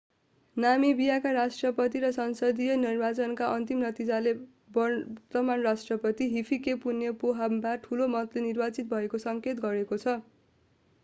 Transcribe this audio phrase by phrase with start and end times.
[0.57, 4.33] नामिबियाका राष्ट्रपति र संसदीय निर्वाचनका अन्तिम नतिजाले
[4.77, 10.19] वर्तमान राष्ट्रपति hifikepunye pohamba ठूलो मतले निर्वाचित भएको सङ्केत गरेको छ